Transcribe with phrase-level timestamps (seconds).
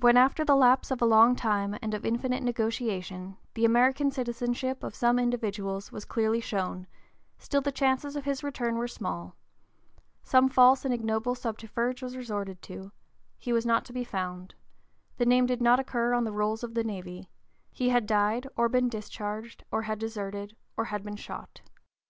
[0.00, 4.82] When after the lapse of a long time and of infinite negotiation the American citizenship
[4.82, 6.86] of some individual was clearly shown,
[7.38, 9.34] still the chances of his return were small;
[10.22, 12.92] some false and ignoble subterfuge was resorted to;
[13.38, 14.54] he was not to be found;
[15.16, 17.30] the name did not occur on the rolls of the navy;
[17.72, 21.62] he had died, or been discharged, or had deserted, or had been shot.